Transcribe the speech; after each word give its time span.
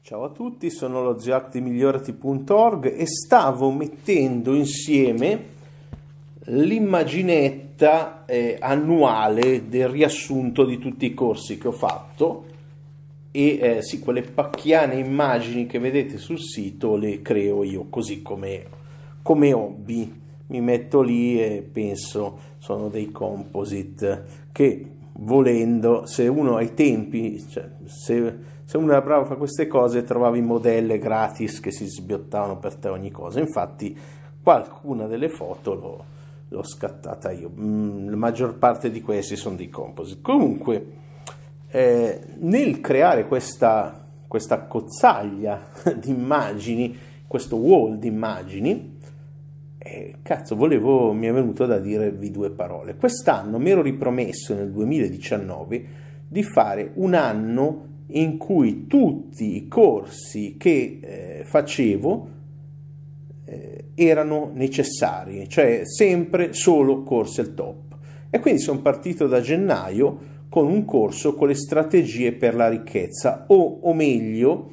Ciao 0.00 0.24
a 0.24 0.30
tutti, 0.30 0.70
sono 0.70 1.02
lo 1.02 1.18
migliorati.org 1.52 2.86
e 2.96 3.06
stavo 3.06 3.70
mettendo 3.70 4.54
insieme 4.54 5.44
l'immaginetta 6.44 8.24
eh, 8.24 8.56
annuale 8.58 9.68
del 9.68 9.88
riassunto 9.88 10.64
di 10.64 10.78
tutti 10.78 11.04
i 11.04 11.12
corsi 11.12 11.58
che 11.58 11.68
ho 11.68 11.72
fatto 11.72 12.44
e 13.30 13.58
eh, 13.60 13.82
sì, 13.82 13.98
quelle 13.98 14.22
pacchiane 14.22 14.94
immagini 14.94 15.66
che 15.66 15.78
vedete 15.78 16.16
sul 16.16 16.40
sito 16.40 16.96
le 16.96 17.20
creo 17.20 17.62
io 17.62 17.86
così 17.90 18.22
come, 18.22 18.64
come 19.22 19.52
hobby. 19.52 20.20
Mi 20.46 20.62
metto 20.62 21.02
lì 21.02 21.38
e 21.38 21.60
penso, 21.70 22.38
sono 22.56 22.88
dei 22.88 23.12
composite 23.12 24.46
che 24.52 24.86
volendo, 25.12 26.06
se 26.06 26.26
uno 26.26 26.56
ha 26.56 26.62
i 26.62 26.72
tempi, 26.72 27.38
cioè, 27.46 27.68
se 27.84 28.56
se 28.68 28.76
uno 28.76 28.90
era 28.90 29.00
bravo 29.00 29.22
a 29.22 29.24
fare 29.24 29.38
queste 29.38 29.66
cose 29.66 30.04
trovavi 30.04 30.42
modelle 30.42 30.98
gratis 30.98 31.58
che 31.58 31.70
si 31.70 31.86
sbiottavano 31.86 32.58
per 32.58 32.74
te 32.74 32.90
ogni 32.90 33.10
cosa. 33.10 33.40
Infatti 33.40 33.96
qualcuna 34.42 35.06
delle 35.06 35.30
foto 35.30 35.72
l'ho, 35.72 36.04
l'ho 36.48 36.62
scattata 36.62 37.30
io, 37.30 37.48
mm, 37.48 38.10
la 38.10 38.16
maggior 38.16 38.58
parte 38.58 38.90
di 38.90 39.00
questi 39.00 39.36
sono 39.36 39.56
dei 39.56 39.70
composite. 39.70 40.20
Comunque, 40.20 40.86
eh, 41.70 42.20
nel 42.40 42.82
creare 42.82 43.26
questa, 43.26 44.04
questa 44.26 44.64
cozzaglia 44.64 45.70
di 45.96 46.10
immagini, 46.10 46.94
questo 47.26 47.56
wall 47.56 47.96
di 47.96 48.08
immagini, 48.08 48.98
eh, 49.78 50.16
cazzo, 50.20 50.56
volevo, 50.56 51.14
mi 51.14 51.26
è 51.26 51.32
venuto 51.32 51.64
da 51.64 51.78
dirvi 51.78 52.30
due 52.30 52.50
parole. 52.50 52.96
Quest'anno 52.96 53.58
mi 53.58 53.70
ero 53.70 53.80
ripromesso 53.80 54.52
nel 54.52 54.70
2019 54.70 55.86
di 56.28 56.42
fare 56.42 56.90
un 56.96 57.14
anno 57.14 57.87
in 58.10 58.38
cui 58.38 58.86
tutti 58.86 59.56
i 59.56 59.68
corsi 59.68 60.56
che 60.56 60.98
eh, 61.00 61.44
facevo 61.44 62.28
eh, 63.44 63.84
erano 63.94 64.50
necessari, 64.54 65.48
cioè 65.48 65.82
sempre 65.84 66.52
solo 66.52 67.02
corsi 67.02 67.40
al 67.40 67.54
top. 67.54 67.96
E 68.30 68.38
quindi 68.40 68.60
sono 68.60 68.80
partito 68.80 69.26
da 69.26 69.40
gennaio 69.40 70.36
con 70.48 70.66
un 70.66 70.84
corso 70.84 71.34
con 71.34 71.48
le 71.48 71.54
strategie 71.54 72.32
per 72.32 72.54
la 72.54 72.68
ricchezza, 72.68 73.44
o, 73.48 73.80
o 73.82 73.92
meglio, 73.92 74.70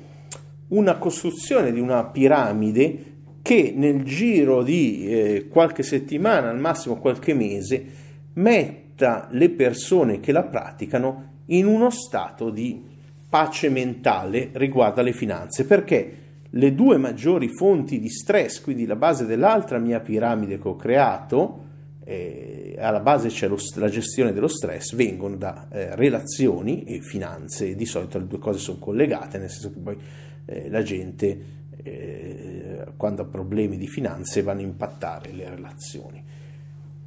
una 0.69 0.97
costruzione 0.97 1.71
di 1.71 1.79
una 1.79 2.05
piramide 2.05 3.13
che 3.41 3.73
nel 3.75 4.03
giro 4.03 4.63
di 4.63 5.07
eh, 5.07 5.47
qualche 5.47 5.83
settimana, 5.83 6.49
al 6.49 6.59
massimo 6.59 6.97
qualche 6.97 7.33
mese, 7.33 7.85
metta 8.33 9.27
le 9.31 9.49
persone 9.49 10.19
che 10.19 10.31
la 10.31 10.43
praticano 10.43 11.33
in 11.47 11.67
uno 11.67 11.89
stato 11.89 12.49
di 12.49 12.93
pace 13.27 13.69
mentale 13.69 14.49
riguarda 14.53 15.01
le 15.01 15.13
finanze, 15.13 15.65
perché 15.65 16.17
le 16.49 16.73
due 16.73 16.97
maggiori 16.97 17.49
fonti 17.49 17.99
di 17.99 18.09
stress, 18.09 18.61
quindi 18.61 18.85
la 18.85 18.95
base 18.95 19.25
dell'altra 19.25 19.77
mia 19.77 19.99
piramide 19.99 20.59
che 20.59 20.67
ho 20.67 20.75
creato, 20.75 21.63
eh, 22.05 22.75
alla 22.79 22.99
base 22.99 23.29
c'è 23.29 23.47
lo, 23.47 23.57
la 23.75 23.89
gestione 23.89 24.31
dello 24.31 24.47
stress, 24.47 24.93
vengono 24.93 25.35
da 25.35 25.67
eh, 25.69 25.95
relazioni 25.95 26.83
e 26.83 27.01
finanze, 27.01 27.75
di 27.75 27.85
solito 27.85 28.19
le 28.19 28.27
due 28.27 28.39
cose 28.39 28.59
sono 28.59 28.77
collegate, 28.77 29.37
nel 29.37 29.49
senso 29.49 29.71
che 29.71 29.79
poi 29.79 29.97
eh, 30.45 30.69
la 30.69 30.83
gente 30.83 31.39
eh, 31.83 32.85
quando 32.95 33.23
ha 33.23 33.25
problemi 33.25 33.77
di 33.77 33.87
finanze 33.87 34.41
vanno 34.41 34.61
a 34.61 34.63
impattare 34.63 35.31
le 35.31 35.49
relazioni. 35.49 36.23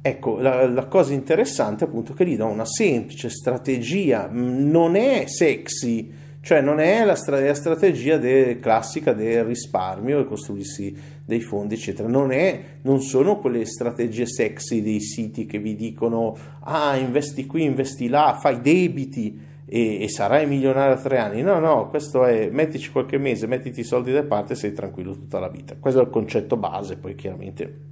Ecco, 0.01 0.39
la, 0.39 0.65
la, 0.65 0.85
cosa 0.85 1.13
interessante 1.13 1.83
appunto 1.83 2.13
che 2.13 2.25
gli 2.25 2.37
do 2.37 2.45
una 2.45 2.65
semplice 2.65 3.29
strategia, 3.29 4.29
non 4.31 4.95
è 4.95 5.25
sexy, 5.27 6.09
cioè 6.39 6.61
non 6.61 6.79
è 6.79 7.03
la, 7.03 7.15
stra- 7.15 7.41
la 7.41 7.53
strategia 7.53 8.17
de- 8.17 8.59
classica 8.61 9.11
del 9.11 9.43
risparmio 9.43 10.21
e 10.21 10.25
costruirsi 10.25 10.95
dei 11.25 11.41
fondi, 11.41 11.73
eccetera. 11.73 12.07
Non, 12.07 12.31
è, 12.31 12.61
non 12.83 13.01
sono 13.01 13.39
quelle 13.39 13.65
strategie 13.65 14.25
sexy 14.25 14.81
dei 14.81 15.01
siti 15.01 15.45
che 15.45 15.59
vi 15.59 15.75
dicono 15.75 16.37
ah, 16.61 16.95
investi 16.95 17.45
qui, 17.45 17.63
investi 17.63 18.07
là, 18.07 18.37
fai 18.39 18.61
debiti 18.61 19.37
e, 19.65 20.01
e 20.01 20.07
sarai 20.07 20.47
milionario 20.47 20.93
a 20.93 20.97
tre 20.97 21.17
anni. 21.17 21.41
No, 21.41 21.59
no, 21.59 21.87
questo 21.89 22.23
è 22.23 22.49
mettici 22.49 22.89
qualche 22.89 23.17
mese, 23.17 23.47
mettiti 23.47 23.81
i 23.81 23.83
soldi 23.83 24.13
da 24.13 24.23
parte 24.23 24.53
e 24.53 24.55
sei 24.55 24.71
tranquillo 24.71 25.11
tutta 25.11 25.39
la 25.39 25.49
vita. 25.49 25.75
Questo 25.77 25.99
è 25.99 26.03
il 26.03 26.09
concetto 26.09 26.55
base, 26.55 26.95
poi 26.95 27.15
chiaramente 27.15 27.87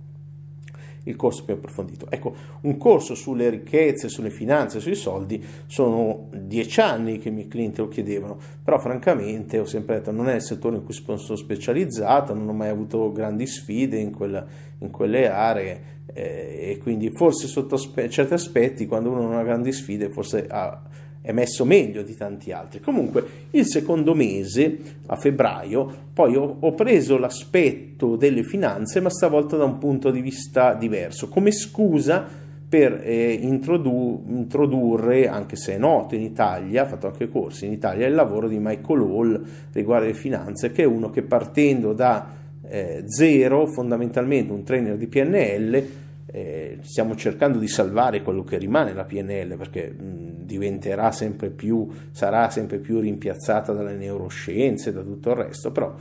il 1.07 1.15
corso 1.15 1.43
più 1.43 1.53
approfondito. 1.53 2.07
Ecco, 2.09 2.35
un 2.61 2.77
corso 2.77 3.15
sulle 3.15 3.49
ricchezze, 3.49 4.09
sulle 4.09 4.29
finanze, 4.29 4.79
sui 4.79 4.95
soldi, 4.95 5.43
sono 5.65 6.29
dieci 6.31 6.79
anni 6.79 7.17
che 7.17 7.29
i 7.29 7.31
miei 7.31 7.47
clienti 7.47 7.79
lo 7.81 7.87
chiedevano, 7.87 8.37
però 8.63 8.79
francamente 8.79 9.59
ho 9.59 9.65
sempre 9.65 9.95
detto 9.95 10.11
non 10.11 10.29
è 10.29 10.35
il 10.35 10.41
settore 10.41 10.77
in 10.77 10.83
cui 10.83 10.93
sono 10.93 11.17
specializzato, 11.35 12.33
non 12.33 12.47
ho 12.49 12.53
mai 12.53 12.69
avuto 12.69 13.11
grandi 13.11 13.47
sfide 13.47 13.97
in, 13.97 14.11
quella, 14.11 14.45
in 14.79 14.91
quelle 14.91 15.29
aree 15.29 15.95
eh, 16.13 16.71
e 16.71 16.77
quindi 16.81 17.11
forse 17.11 17.47
sotto 17.47 17.77
certi 17.77 18.33
aspetti 18.33 18.85
quando 18.85 19.09
uno 19.09 19.21
non 19.21 19.35
ha 19.35 19.43
grandi 19.43 19.71
sfide 19.71 20.09
forse 20.09 20.47
ha 20.47 20.81
è 21.27 21.33
messo 21.33 21.65
meglio 21.65 22.03
di 22.03 22.15
tanti 22.15 22.53
altri. 22.53 22.79
Comunque, 22.79 23.25
il 23.51 23.65
secondo 23.65 24.15
mese, 24.15 24.77
a 25.07 25.17
febbraio, 25.17 26.05
poi 26.13 26.37
ho, 26.37 26.55
ho, 26.57 26.73
preso 26.73 27.17
l'aspetto 27.17 28.15
delle 28.15 28.43
finanze, 28.43 29.01
ma 29.01 29.09
stavolta 29.09 29.57
da 29.57 29.65
un 29.65 29.77
punto 29.77 30.09
di 30.09 30.21
vista 30.21 30.73
diverso, 30.73 31.27
come 31.27 31.51
scusa 31.51 32.25
per 32.69 33.01
eh, 33.03 33.33
introdu- 33.33 34.25
introdurre, 34.29 35.27
anche 35.27 35.57
se 35.57 35.73
è 35.73 35.77
noto 35.77 36.15
in 36.15 36.21
Italia, 36.21 36.83
ha 36.83 36.87
fatto 36.87 37.07
anche 37.07 37.27
corsi 37.27 37.65
in 37.65 37.73
Italia, 37.73 38.07
il 38.07 38.15
lavoro 38.15 38.47
di 38.47 38.59
Michael 38.59 39.01
Hall 39.01 39.43
riguardo 39.73 40.05
le 40.05 40.13
finanze, 40.13 40.71
che 40.71 40.83
è 40.83 40.85
uno 40.85 41.09
che 41.09 41.23
partendo 41.23 41.91
da 41.91 42.35
eh, 42.69 43.03
zero, 43.05 43.65
fondamentalmente 43.65 44.53
un 44.53 44.63
trainer 44.63 44.95
di 44.95 45.07
PNL, 45.07 45.87
eh, 46.27 46.77
stiamo 46.81 47.15
cercando 47.15 47.57
di 47.57 47.67
salvare 47.67 48.21
quello 48.21 48.43
che 48.43 48.57
rimane 48.57 48.93
la 48.93 49.05
PNL 49.05 49.55
perché 49.57 49.89
mh, 49.89 50.26
diventerà 50.47 51.11
sempre 51.11 51.51
più, 51.51 51.87
sarà 52.11 52.49
sempre 52.49 52.79
più 52.79 52.99
rimpiazzata 52.99 53.73
dalle 53.73 53.95
neuroscienze, 53.95 54.91
da 54.91 55.03
tutto 55.03 55.29
il 55.29 55.35
resto, 55.35 55.71
però 55.71 55.93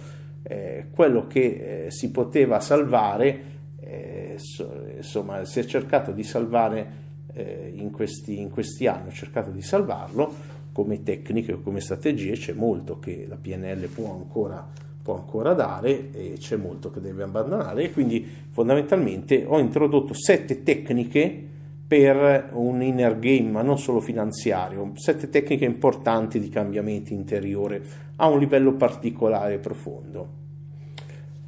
eh, 0.43 0.87
quello 0.91 1.27
che 1.27 1.87
eh, 1.87 1.91
si 1.91 2.11
poteva 2.11 2.61
salvare, 2.61 3.41
eh, 3.81 4.37
so, 4.39 4.87
insomma, 4.97 5.45
si 5.45 5.61
è 5.61 5.65
cercato 5.67 6.13
di 6.13 6.23
salvare 6.23 7.05
eh, 7.35 7.73
in 7.75 7.91
questi, 7.91 8.41
in 8.41 8.49
questi 8.49 8.87
anni, 8.87 9.09
ho 9.09 9.13
cercato 9.13 9.51
di 9.51 9.61
salvarlo 9.61 10.55
come 10.73 11.03
tecniche 11.03 11.53
o 11.53 11.61
come 11.61 11.81
strategie, 11.81 12.33
c'è 12.33 12.53
molto 12.53 12.99
che 12.99 13.27
la 13.29 13.37
PNL 13.37 13.89
può 13.89 14.13
ancora 14.13 14.85
ancora 15.15 15.53
dare 15.53 16.11
e 16.11 16.35
c'è 16.37 16.57
molto 16.57 16.91
che 16.91 17.01
deve 17.01 17.23
abbandonare 17.23 17.85
e 17.85 17.93
quindi 17.93 18.27
fondamentalmente 18.51 19.45
ho 19.47 19.61
introdotto 19.61 20.13
sette 20.15 20.65
tecniche 20.65 21.45
per 21.87 22.51
un 22.53 22.83
inner 22.83 23.19
game, 23.19 23.51
ma 23.51 23.63
non 23.63 23.79
solo 23.79 24.01
finanziario, 24.01 24.93
sette 24.95 25.29
tecniche 25.29 25.65
importanti 25.65 26.41
di 26.41 26.49
cambiamento 26.49 27.13
interiore 27.13 27.83
a 28.17 28.29
un 28.29 28.39
livello 28.39 28.75
particolare 28.75 29.55
e 29.55 29.59
profondo. 29.59 30.45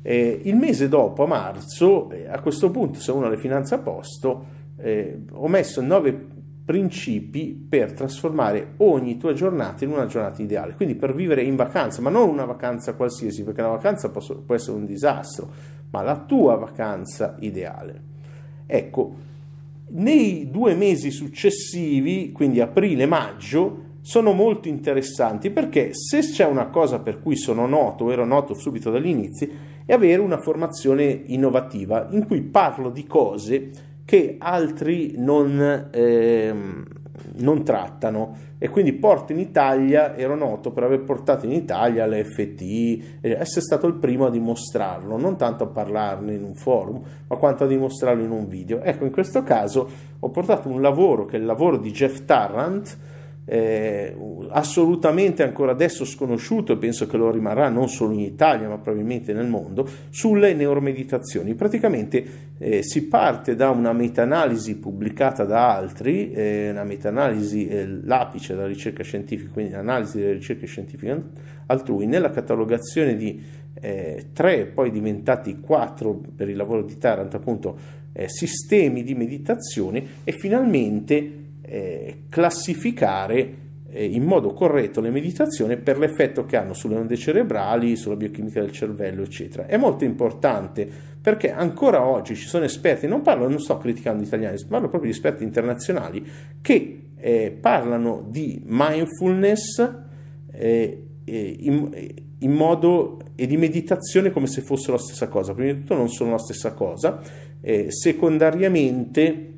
Eh, 0.03 0.41
il 0.45 0.55
mese 0.55 0.89
dopo, 0.89 1.25
a 1.25 1.27
marzo, 1.27 2.11
eh, 2.11 2.29
a 2.29 2.39
questo 2.41 2.71
punto, 2.71 3.01
se 3.01 3.11
uno 3.11 3.27
ha 3.27 3.29
le 3.29 3.37
finanze 3.37 3.75
a 3.75 3.79
posto, 3.79 4.57
eh, 4.77 5.25
ho 5.33 5.49
messo 5.49 5.81
nove 5.81 6.37
principi 6.65 7.67
per 7.69 7.93
trasformare 7.93 8.75
ogni 8.77 9.17
tua 9.17 9.33
giornata 9.33 9.85
in 9.85 9.91
una 9.91 10.07
giornata 10.07 10.41
ideale, 10.41 10.75
quindi 10.75 10.95
per 10.95 11.15
vivere 11.15 11.43
in 11.43 11.57
vacanza, 11.57 12.01
ma 12.01 12.11
non 12.11 12.29
una 12.29 12.45
vacanza 12.45 12.95
qualsiasi, 12.95 13.43
perché 13.43 13.61
una 13.61 13.71
vacanza 13.71 14.11
può, 14.11 14.21
può 14.45 14.55
essere 14.55 14.77
un 14.77 14.85
disastro, 14.85 15.51
ma 15.91 16.03
la 16.03 16.19
tua 16.19 16.57
vacanza 16.57 17.37
ideale. 17.41 18.03
Ecco, 18.67 19.15
nei 19.91 20.51
due 20.51 20.75
mesi 20.75 21.11
successivi, 21.11 22.33
quindi 22.33 22.61
aprile 22.61 23.05
e 23.05 23.07
maggio, 23.07 23.87
sono 24.01 24.33
molto 24.33 24.69
interessanti 24.69 25.51
perché 25.51 25.91
se 25.93 26.21
c'è 26.21 26.47
una 26.47 26.69
cosa 26.69 26.99
per 27.01 27.21
cui 27.21 27.37
sono 27.37 27.67
noto, 27.67 28.11
ero 28.11 28.25
noto 28.25 28.55
subito 28.55 28.91
dagli 28.91 29.09
inizi, 29.09 29.51
è 29.85 29.93
avere 29.93 30.21
una 30.23 30.39
formazione 30.39 31.23
innovativa 31.27 32.09
in 32.11 32.27
cui 32.27 32.43
parlo 32.43 32.91
di 32.91 33.07
cose 33.07 33.71
che 34.05 34.37
altri 34.39 35.15
non, 35.17 35.89
eh, 35.93 36.55
non 37.37 37.63
trattano 37.65 38.37
e 38.59 38.69
quindi 38.69 38.93
porto 38.93 39.33
in 39.33 39.39
Italia, 39.39 40.17
ero 40.17 40.35
noto 40.35 40.73
per 40.73 40.83
aver 40.83 41.03
portato 41.03 41.47
in 41.47 41.53
Italia 41.53 42.07
l'FT, 42.07 42.61
eh, 43.21 43.33
essere 43.39 43.61
stato 43.61 43.87
il 43.87 43.95
primo 43.95 44.27
a 44.27 44.31
dimostrarlo, 44.31 45.17
non 45.17 45.37
tanto 45.37 45.65
a 45.65 45.69
parlarne 45.69 46.35
in 46.35 46.43
un 46.43 46.55
forum, 46.55 47.01
ma 47.27 47.37
quanto 47.37 47.65
a 47.65 47.67
dimostrarlo 47.67 48.23
in 48.23 48.31
un 48.31 48.49
video. 48.49 48.81
Ecco, 48.81 49.05
in 49.05 49.13
questo 49.13 49.43
caso 49.43 49.89
ho 50.19 50.29
portato 50.31 50.69
un 50.69 50.81
lavoro 50.81 51.25
che 51.25 51.37
è 51.37 51.41
il 51.41 51.47
lavoro 51.47 51.77
di 51.77 51.91
Jeff 51.91 52.25
Tarrant, 52.25 52.99
eh, 53.51 54.15
assolutamente 54.51 55.43
ancora 55.43 55.73
adesso 55.73 56.05
sconosciuto 56.05 56.75
e 56.75 56.77
penso 56.77 57.07
che 57.07 57.17
lo 57.17 57.31
rimarrà 57.31 57.71
non 57.71 57.89
solo 57.89 58.13
in 58.13 58.21
Italia 58.21 58.69
ma 58.69 58.77
probabilmente 58.77 59.33
nel 59.33 59.47
mondo, 59.47 59.89
sulle 60.11 60.53
neuromeditazioni. 60.53 61.55
Praticamente 61.55 62.25
eh, 62.59 62.83
si 62.83 63.07
parte 63.07 63.55
da 63.55 63.71
una 63.71 63.95
meta-analisi 63.95 64.77
pubblicata 64.77 65.45
da 65.45 65.75
altri, 65.75 66.31
eh, 66.31 66.69
una 66.71 66.85
meta-analisi, 66.85 67.69
eh, 67.69 67.87
l'apice 67.87 68.55
della 68.55 68.67
ricerca 68.67 69.03
scientifica, 69.03 69.51
quindi 69.51 69.73
l'analisi 69.73 70.19
delle 70.19 70.33
ricerche 70.33 70.67
scientifiche 70.67 71.23
altrui, 71.67 72.07
nella 72.07 72.31
catalogazione 72.31 73.17
di 73.17 73.43
eh, 73.81 74.27
tre, 74.35 74.67
poi 74.67 74.91
diventati 74.91 75.59
quattro 75.61 76.21
per 76.37 76.51
il 76.51 76.57
lavoro 76.57 76.83
di 76.83 76.99
Tarant, 76.99 77.33
appunto, 77.35 77.79
eh, 78.13 78.29
sistemi 78.29 79.03
di 79.03 79.15
meditazione 79.15 80.03
e 80.25 80.33
finalmente 80.33 81.47
eh, 81.69 82.23
classificare 82.29 83.67
eh, 83.91 84.05
in 84.05 84.25
modo 84.25 84.53
corretto 84.53 85.01
le 85.01 85.11
meditazioni 85.11 85.77
per 85.77 85.99
l'effetto 85.99 86.45
che 86.45 86.57
hanno 86.57 86.75
sulle 86.75 86.97
onde 86.97 87.17
cerebrali, 87.17 87.97
sulla 87.97 88.17
biochimica 88.17 88.61
del 88.61 88.73
cervello, 88.73 89.23
eccetera. 89.23 89.67
È 89.67 89.77
molto 89.77 90.05
importante 90.05 90.89
perché 91.21 91.53
ancora 91.53 92.05
oggi 92.05 92.35
ci 92.35 92.47
sono 92.47 92.65
esperti, 92.65 93.07
non 93.07 93.23
parlo, 93.23 93.49
non 93.49 93.61
sto 93.61 93.77
criticando 93.79 94.23
gli 94.23 94.27
italiani, 94.27 94.57
parlo 94.69 94.89
proprio 94.89 95.11
di 95.11 95.17
esperti 95.17 95.43
internazionali 95.43 96.25
che 96.61 97.03
eh, 97.17 97.57
parlano 97.61 98.25
di 98.29 98.63
mindfulness 98.65 99.93
eh, 100.53 101.03
in, 101.25 102.15
in 102.39 102.53
modo 102.53 103.19
e 103.35 103.47
di 103.47 103.57
meditazione 103.57 104.31
come 104.31 104.47
se 104.47 104.63
fosse 104.63 104.91
la 104.91 104.99
stessa 104.99 105.29
cosa. 105.29 105.55
Prima 105.55 105.73
di 105.73 105.81
tutto 105.81 105.95
non 105.95 106.09
sono 106.09 106.31
la 106.31 106.39
stessa 106.39 106.73
cosa, 106.73 107.21
eh, 107.61 107.91
secondariamente 107.91 109.58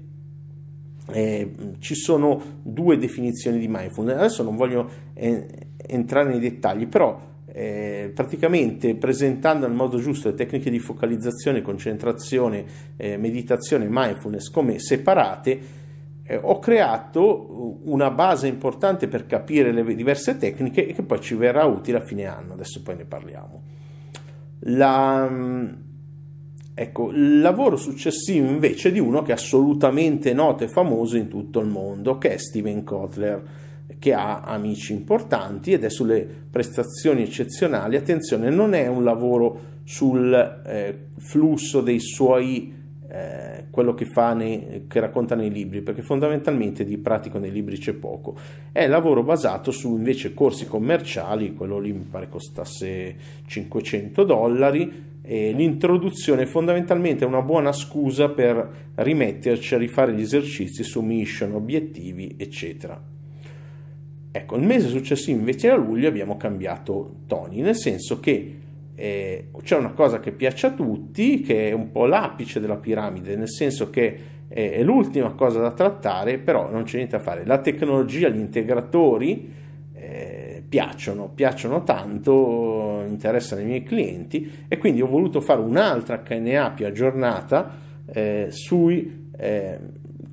eh, 1.13 1.53
ci 1.79 1.95
sono 1.95 2.41
due 2.63 2.97
definizioni 2.99 3.59
di 3.59 3.69
mindfulness. 3.69 4.17
Adesso 4.17 4.43
non 4.43 4.57
voglio 4.57 4.89
eh, 5.15 5.47
entrare 5.87 6.31
nei 6.31 6.41
dettagli, 6.41 6.87
però 6.87 7.19
eh, 7.53 8.13
praticamente 8.15 8.95
presentando 8.95 9.67
nel 9.67 9.77
modo 9.77 9.99
giusto 9.99 10.29
le 10.29 10.35
tecniche 10.35 10.71
di 10.71 10.79
focalizzazione, 10.79 11.63
concentrazione, 11.63 12.65
eh, 12.97 13.17
meditazione 13.17 13.87
mindfulness 13.89 14.51
come 14.51 14.79
separate, 14.79 15.61
eh, 16.23 16.39
ho 16.41 16.59
creato 16.61 17.81
una 17.85 18.11
base 18.11 18.47
importante 18.47 19.09
per 19.09 19.27
capire 19.27 19.73
le 19.73 19.83
diverse 19.95 20.37
tecniche 20.37 20.87
e 20.87 20.93
che 20.93 21.03
poi 21.03 21.21
ci 21.21 21.35
verrà 21.35 21.65
utile 21.65 21.99
a 21.99 22.05
fine 22.05 22.27
anno. 22.27 22.53
Adesso 22.53 22.83
poi 22.83 22.97
ne 22.97 23.05
parliamo. 23.05 23.63
La, 24.65 25.29
Ecco, 26.81 27.11
il 27.11 27.41
lavoro 27.41 27.77
successivo 27.77 28.49
invece 28.49 28.91
di 28.91 28.99
uno 28.99 29.21
che 29.21 29.33
è 29.33 29.35
assolutamente 29.35 30.33
noto 30.33 30.65
e 30.65 30.69
famoso 30.69 31.19
in 31.19 31.29
tutto 31.29 31.61
il 31.61 31.67
mondo, 31.67 32.17
che 32.17 32.33
è 32.33 32.39
Steven 32.39 32.85
Kotler, 32.85 33.43
che 33.99 34.15
ha 34.15 34.41
amici 34.41 34.95
importanti 34.95 35.75
ed 35.75 35.85
è 35.85 35.91
sulle 35.91 36.27
prestazioni 36.51 37.21
eccezionali. 37.21 37.97
Attenzione, 37.97 38.49
non 38.49 38.73
è 38.73 38.87
un 38.87 39.05
lavoro 39.05 39.61
sul 39.85 40.33
eh, 40.65 41.09
flusso 41.19 41.83
dei 41.83 42.01
suoi 42.01 42.73
eh, 43.13 43.65
quello 43.71 43.93
che, 43.95 44.05
fa 44.05 44.35
nei, 44.35 44.85
che 44.87 45.01
racconta 45.01 45.35
nei 45.35 45.51
libri, 45.51 45.83
perché 45.83 46.03
fondamentalmente 46.03 46.85
di 46.85 46.97
pratico 46.97 47.39
nei 47.39 47.51
libri 47.51 47.77
c'è 47.79 47.93
poco. 47.93 48.37
È 48.71 48.87
lavoro 48.87 49.25
basato 49.25 49.73
su 49.73 49.97
invece 49.97 50.33
corsi 50.33 50.67
commerciali, 50.67 51.55
quello 51.55 51.79
lì 51.79 51.93
mi 51.93 52.07
pare 52.09 52.29
costasse 52.29 53.17
500 53.47 54.25
dollari, 54.25 55.09
e 55.23 55.53
l'introduzione 55.53 56.47
fondamentalmente 56.47 57.25
è 57.25 57.29
una 57.29 57.43
buona 57.43 57.73
scusa 57.73 58.29
per 58.31 58.91
rimetterci 58.95 59.75
a 59.75 59.79
rifare 59.79 60.15
gli 60.15 60.23
esercizi 60.23 60.83
su 60.83 61.01
mission, 61.01 61.53
obiettivi, 61.55 62.35
eccetera. 62.39 63.01
Ecco, 64.33 64.57
il 64.57 64.63
mese 64.63 64.89
successivo 64.89 65.39
invece 65.39 65.71
a 65.71 65.75
luglio 65.75 66.07
abbiamo 66.07 66.37
cambiato 66.37 67.17
toni, 67.27 67.61
nel 67.61 67.77
senso 67.77 68.21
che 68.21 68.60
eh, 69.01 69.49
c'è 69.63 69.77
una 69.77 69.93
cosa 69.93 70.21
che 70.21 70.33
piace 70.33 70.67
a 70.67 70.73
tutti, 70.73 71.41
che 71.41 71.69
è 71.69 71.73
un 71.73 71.91
po' 71.91 72.07
l'apice 72.07 72.61
della 72.61 72.77
piramide, 72.77 73.37
nel 73.37 73.51
senso 73.51 73.91
che 73.91 74.19
è, 74.49 74.83
l'ultima 74.83 75.33
cosa 75.33 75.61
da 75.61 75.73
trattare, 75.73 76.39
però 76.39 76.71
non 76.71 76.85
c'è 76.85 76.97
niente 76.97 77.17
da 77.17 77.23
fare. 77.23 77.45
La 77.47 77.59
tecnologia, 77.59 78.29
gli 78.29 78.39
integratori, 78.39 79.59
piacciono, 80.71 81.29
piacciono 81.35 81.83
tanto, 81.83 83.05
interessano 83.09 83.61
i 83.61 83.65
miei 83.65 83.83
clienti 83.83 84.65
e 84.69 84.79
quindi 84.79 85.03
ho 85.03 85.09
voluto 85.09 85.41
fare 85.41 85.61
un'altra 85.61 86.23
HNA 86.25 86.71
più 86.71 86.87
aggiornata 86.87 87.77
eh, 88.07 88.47
sui 88.51 89.29
eh, 89.37 89.79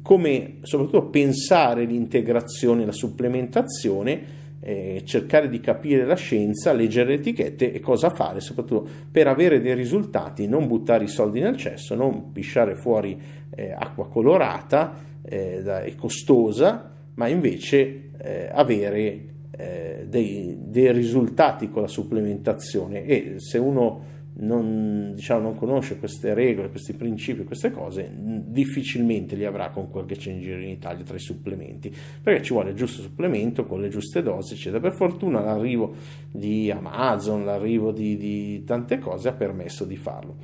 come 0.04 0.58
soprattutto 0.62 1.08
pensare 1.08 1.86
l'integrazione, 1.86 2.86
la 2.86 2.92
supplementazione, 2.92 4.36
eh, 4.68 5.04
cercare 5.06 5.48
di 5.48 5.62
capire 5.62 6.04
la 6.04 6.18
scienza, 6.18 6.74
leggere 6.74 7.12
le 7.12 7.14
etichette 7.16 7.72
e 7.72 7.80
cosa 7.80 8.10
fare, 8.10 8.42
soprattutto 8.42 8.86
per 9.10 9.28
avere 9.28 9.62
dei 9.62 9.74
risultati, 9.74 10.46
non 10.46 10.68
buttare 10.68 11.06
i 11.06 11.08
soldi 11.08 11.40
nel 11.40 11.56
cesso, 11.56 11.96
non 11.96 12.34
pisciare 12.34 12.76
fuori 12.76 13.18
eh, 13.56 13.72
acqua 13.72 14.10
colorata 14.10 14.94
eh, 15.24 15.64
e 15.86 15.96
costosa, 15.96 16.92
ma 17.14 17.28
invece 17.30 18.10
eh, 18.22 18.50
avere 18.52 19.24
eh, 19.52 20.06
dei, 20.10 20.58
dei, 20.60 20.92
risultati 20.92 21.70
con 21.70 21.84
la 21.84 21.88
supplementazione. 21.88 23.06
E 23.06 23.36
se 23.38 23.58
uno 23.58 24.16
non, 24.40 25.14
diciamo, 25.16 25.42
non, 25.42 25.56
conosce 25.56 25.98
queste 25.98 26.34
regole, 26.34 26.70
questi 26.70 26.94
principi, 26.94 27.44
queste 27.44 27.72
cose, 27.72 28.12
difficilmente 28.14 29.36
li 29.36 29.46
avrà 29.46 29.70
con 29.70 29.90
quel 29.90 30.06
che 30.06 30.16
c'è 30.16 30.32
in 30.32 30.42
giro 30.42 30.60
in 30.60 30.70
Italia 30.70 31.04
tra 31.04 31.16
i 31.16 31.20
supplementi, 31.20 31.94
perché 32.22 32.44
ci 32.44 32.54
vuole 32.54 32.72
il 32.72 32.76
giusto 32.76 33.02
supplemento 33.02 33.64
con 33.66 33.82
le 33.82 33.90
giuste 33.90 34.22
dosi, 34.22 34.54
eccetera. 34.54 34.82
Per 34.82 34.94
fortuna 34.94 35.42
l'arrivo 35.42 35.94
di 36.32 36.70
Amazon, 36.70 37.46
l'arrivo 37.46 37.92
di, 37.92 38.18
di 38.18 38.64
tante 38.64 39.00
cose 39.00 39.30
ha 39.30 39.34
permesso 39.34 39.86
di 39.86 39.96
farlo. 39.96 40.36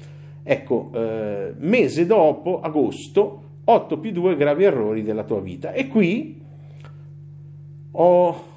Ecco, 0.42 0.90
eh, 0.94 1.54
mese 1.58 2.06
dopo, 2.06 2.62
agosto, 2.62 3.42
8 3.66 4.00
più 4.00 4.12
2 4.12 4.36
gravi 4.36 4.64
errori 4.64 5.04
della 5.04 5.24
tua 5.24 5.40
vita. 5.40 5.72
E 5.72 5.88
qui 5.88 6.42
ho 7.92 8.52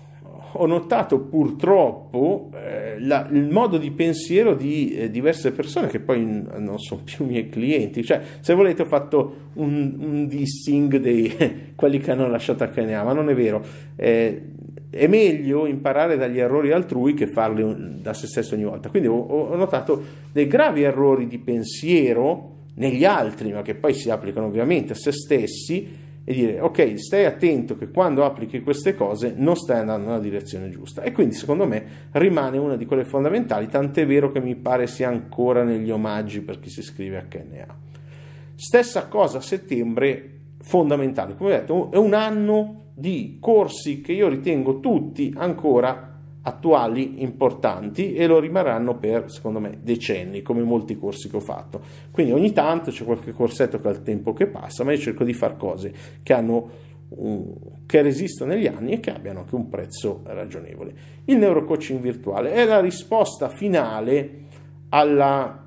ho 0.57 0.67
notato 0.67 1.21
purtroppo 1.21 2.51
eh, 2.55 2.97
la, 3.01 3.29
il 3.31 3.49
modo 3.51 3.79
di 3.79 3.91
pensiero 3.91 4.55
di 4.55 4.95
eh, 4.95 5.11
diverse 5.11 5.53
persone 5.53 5.89
che 5.89 6.01
poi 6.01 6.25
non 6.25 6.79
sono 6.79 7.03
più 7.05 7.25
miei 7.25 7.49
clienti. 7.49 8.05
Cioè, 8.05 8.21
se 8.41 8.55
volete, 8.55 8.83
ho 8.83 8.87
fatto 8.87 9.51
un, 9.55 9.97
un 9.99 10.27
dissing 10.27 10.97
dei 10.97 11.73
quelli 11.77 11.99
che 11.99 12.11
hanno 12.11 12.29
lasciato 12.29 12.65
HNA, 12.65 13.05
ma 13.05 13.13
non 13.13 13.29
è 13.29 13.35
vero. 13.35 13.65
Eh, 13.97 14.43
è 14.91 15.07
meglio 15.07 15.67
imparare 15.67 16.17
dagli 16.17 16.39
errori 16.39 16.73
altrui 16.73 17.15
che 17.15 17.27
farli 17.27 18.01
da 18.01 18.15
se 18.15 18.27
stesso 18.27 18.55
ogni 18.55 18.65
volta. 18.65 18.89
Quindi 18.89 19.09
ho, 19.09 19.17
ho 19.19 19.55
notato 19.57 20.03
dei 20.33 20.47
gravi 20.47 20.83
errori 20.83 21.27
di 21.27 21.39
pensiero 21.39 22.55
negli 22.77 23.05
altri, 23.05 23.53
ma 23.53 23.63
che 23.63 23.75
poi 23.75 23.95
si 23.95 24.11
applicano 24.11 24.47
ovviamente 24.47 24.93
a 24.93 24.97
se 24.97 25.13
stessi 25.13 26.05
e 26.29 26.35
dire 26.35 26.61
ok 26.61 26.99
stai 26.99 27.25
attento 27.25 27.77
che 27.77 27.89
quando 27.89 28.25
applichi 28.25 28.61
queste 28.61 28.97
cose 28.97 29.33
non 29.37 29.55
stai 29.55 29.79
andando 29.79 30.09
nella 30.09 30.19
direzione 30.19 30.71
giusta. 30.71 31.03
E 31.03 31.13
quindi 31.13 31.37
secondo 31.37 31.67
me 31.67 32.09
rimane 32.13 32.59
una 32.59 32.77
di 32.77 32.85
quelle 32.85 33.05
fondamentali 33.05 33.69
tant'è 33.69 34.05
vero 34.05 34.33
che 34.33 34.41
mi 34.41 34.57
pare 34.57 34.89
sia 34.89 35.09
ancora 35.09 35.63
negli 35.63 35.91
omaggi 35.91 36.41
per 36.41 36.59
chi 36.59 36.69
si 36.69 36.81
iscrive 36.81 37.19
a. 37.19 37.23
KNA 37.23 37.85
stessa 38.57 39.07
cosa 39.07 39.39
a 39.39 39.43
settembre 39.43 40.31
fondamentale. 40.63 41.37
Come 41.37 41.55
ho 41.55 41.59
detto 41.59 41.91
è 41.93 41.97
un 41.97 42.15
anno 42.15 42.87
di 42.95 43.37
corsi 43.41 44.01
che 44.01 44.13
io 44.13 44.29
ritengo 44.29 44.81
tutti 44.81 45.33
ancora 45.37 46.16
attuali, 46.47 47.23
importanti 47.23 48.15
e 48.15 48.29
lo 48.29 48.39
rimarranno 48.39 48.97
per, 48.97 49.33
secondo 49.33 49.59
me, 49.59 49.79
decenni, 49.83 50.43
come 50.43 50.63
molti 50.63 50.97
corsi 50.97 51.29
che 51.29 51.37
ho 51.37 51.41
fatto. 51.41 51.81
Quindi 52.13 52.31
ogni 52.31 52.53
tanto 52.53 52.93
c'è 52.93 53.05
qualche 53.05 53.33
corsetto 53.33 53.81
che 53.81 53.89
ha 53.89 53.91
il 53.91 54.03
tempo 54.03 54.33
che 54.33 54.47
passa, 54.47 54.85
ma 54.85 54.93
io 54.93 54.99
cerco 54.99 55.25
di 55.25 55.33
fare 55.33 55.57
cose 55.57 55.93
che 56.23 56.33
hanno 56.33 56.71
un, 57.09 57.53
che 57.85 58.01
resistono 58.01 58.53
negli 58.53 58.69
anni 58.69 58.93
e 58.93 59.01
che 59.01 59.11
abbiano 59.11 59.41
anche 59.41 59.57
un 59.57 59.69
prezzo 59.69 60.21
ragionevole. 60.25 60.95
Il 61.25 61.37
neurocoaching 61.39 61.99
virtuale 62.01 62.53
è 62.53 62.65
la 62.65 62.81
risposta 62.81 63.49
finale 63.49 64.45
alla 64.91 65.65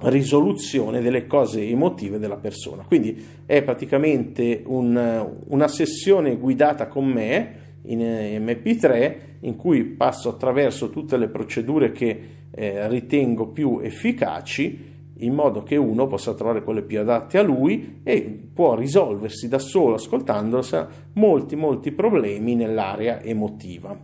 risoluzione 0.00 1.00
delle 1.00 1.28
cose 1.28 1.62
emotive 1.62 2.18
della 2.18 2.36
persona. 2.36 2.82
Quindi 2.82 3.24
è 3.46 3.62
praticamente 3.62 4.64
un, 4.66 5.30
una 5.46 5.68
sessione 5.68 6.36
guidata 6.36 6.88
con 6.88 7.06
me 7.06 7.60
in 7.84 8.00
MP3 8.00 9.16
in 9.40 9.56
cui 9.56 9.84
passo 9.84 10.28
attraverso 10.28 10.90
tutte 10.90 11.16
le 11.16 11.28
procedure 11.28 11.92
che 11.92 12.20
eh, 12.50 12.88
ritengo 12.88 13.48
più 13.48 13.80
efficaci 13.82 14.90
in 15.22 15.34
modo 15.34 15.62
che 15.62 15.76
uno 15.76 16.06
possa 16.06 16.34
trovare 16.34 16.62
quelle 16.62 16.82
più 16.82 17.00
adatte 17.00 17.38
a 17.38 17.42
lui 17.42 18.00
e 18.02 18.22
può 18.52 18.74
risolversi 18.74 19.48
da 19.48 19.58
solo 19.58 19.94
ascoltandolo 19.94 20.88
molti 21.14 21.56
molti 21.56 21.92
problemi 21.92 22.54
nell'area 22.54 23.22
emotiva. 23.22 23.96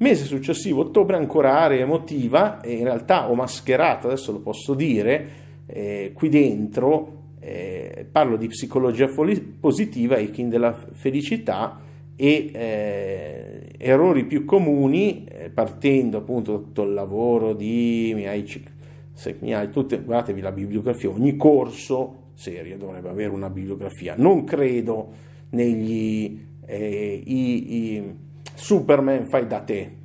Mese 0.00 0.24
successivo, 0.26 0.82
ottobre, 0.82 1.16
ancora 1.16 1.58
area 1.58 1.80
emotiva 1.80 2.60
e 2.60 2.74
in 2.74 2.84
realtà 2.84 3.28
ho 3.28 3.34
mascherato, 3.34 4.06
adesso 4.06 4.30
lo 4.30 4.40
posso 4.40 4.74
dire, 4.74 5.28
eh, 5.66 6.12
qui 6.14 6.28
dentro 6.28 7.16
eh, 7.40 8.06
parlo 8.10 8.36
di 8.36 8.46
psicologia 8.46 9.08
positiva 9.58 10.16
e 10.16 10.30
king 10.30 10.50
della 10.50 10.72
felicità 10.92 11.80
e 12.20 12.50
eh, 12.52 13.68
errori 13.78 14.24
più 14.24 14.44
comuni 14.44 15.24
eh, 15.24 15.50
partendo 15.50 16.18
appunto 16.18 16.50
da 16.50 16.58
tutto 16.58 16.82
il 16.82 16.92
lavoro 16.92 17.52
di 17.52 18.10
mi 18.12 18.26
hai, 18.26 18.44
se 19.12 19.36
mi 19.38 19.54
hai 19.54 19.70
tutte, 19.70 20.00
guardatevi 20.00 20.40
la 20.40 20.50
bibliografia 20.50 21.10
ogni 21.10 21.36
corso 21.36 22.26
serio 22.34 22.76
dovrebbe 22.76 23.08
avere 23.08 23.30
una 23.30 23.50
bibliografia. 23.50 24.14
Non 24.16 24.42
credo 24.42 25.12
negli 25.50 26.40
eh, 26.66 27.22
i, 27.24 27.74
i 27.74 28.14
Superman 28.54 29.28
fai 29.28 29.46
da 29.46 29.60
te. 29.60 29.96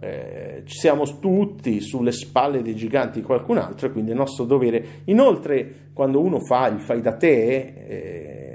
Eh, 0.00 0.62
ci 0.64 0.78
siamo 0.78 1.02
tutti 1.18 1.80
sulle 1.80 2.12
spalle 2.12 2.62
dei 2.62 2.76
giganti 2.76 3.18
di 3.18 3.26
qualcun 3.26 3.58
altro 3.58 3.90
quindi 3.90 4.12
è 4.12 4.14
nostro 4.14 4.44
dovere. 4.44 5.02
Inoltre 5.06 5.90
quando 5.92 6.20
uno 6.20 6.38
fa 6.38 6.68
il 6.68 6.78
fai 6.78 7.00
da 7.00 7.16
te 7.16 7.74
eh, 7.86 8.47